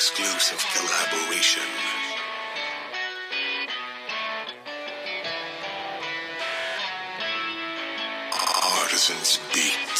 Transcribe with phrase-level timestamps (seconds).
[0.00, 1.68] exclusive collaboration.
[8.80, 9.99] Artisans Beats.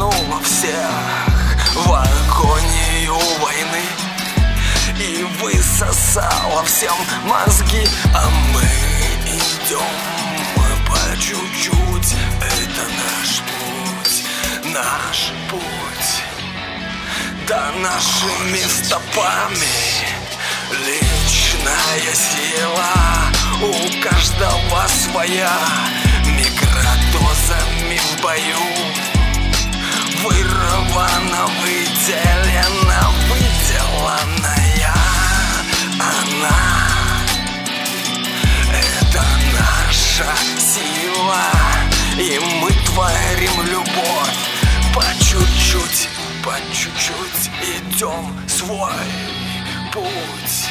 [6.79, 6.95] всем
[7.27, 7.85] мозги,
[8.15, 8.61] а мы
[9.25, 9.81] идем
[10.55, 14.23] мы по чуть-чуть, это наш путь,
[14.73, 16.23] наш путь.
[17.49, 19.67] Да нашими стопами
[20.85, 22.93] Личная сила
[23.61, 25.51] У каждого своя
[42.29, 44.37] И мы творим любовь.
[44.93, 46.09] По чуть-чуть,
[46.43, 48.91] по чуть-чуть идем свой
[49.91, 50.69] путь.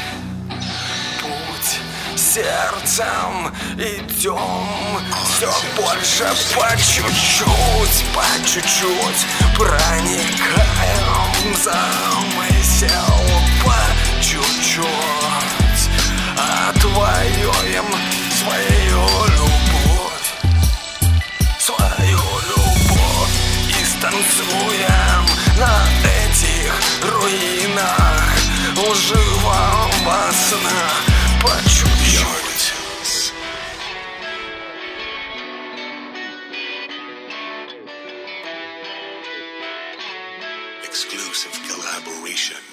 [1.20, 1.80] Путь
[2.16, 4.38] сердцем идем.
[5.24, 9.26] Все больше по чуть-чуть, по чуть-чуть
[9.56, 13.17] Проникаем в замысел
[28.97, 30.91] лживого сна
[31.41, 32.73] по чуть-чуть.
[40.83, 42.63] Exclusive collaboration.